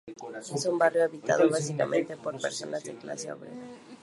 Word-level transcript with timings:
Es 0.55 0.65
un 0.65 0.79
barrio 0.79 1.03
habitado 1.03 1.47
básicamente 1.47 2.17
por 2.17 2.41
personas 2.41 2.83
de 2.83 2.95
clase 2.95 3.31
obrera. 3.31 3.61